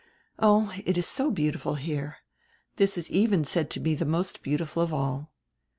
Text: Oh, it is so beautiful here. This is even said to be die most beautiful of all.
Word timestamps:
Oh, 0.39 0.73
it 0.83 0.97
is 0.97 1.05
so 1.05 1.29
beautiful 1.29 1.75
here. 1.75 2.17
This 2.77 2.97
is 2.97 3.11
even 3.11 3.43
said 3.45 3.69
to 3.69 3.79
be 3.79 3.95
die 3.95 4.03
most 4.05 4.41
beautiful 4.41 4.81
of 4.81 4.91
all. 4.91 5.31